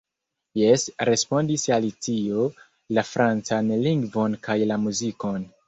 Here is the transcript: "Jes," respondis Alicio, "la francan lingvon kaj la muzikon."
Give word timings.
"Jes," 0.59 0.85
respondis 1.09 1.65
Alicio, 1.75 2.47
"la 2.99 3.05
francan 3.13 3.71
lingvon 3.87 4.41
kaj 4.51 4.59
la 4.75 4.83
muzikon." 4.91 5.51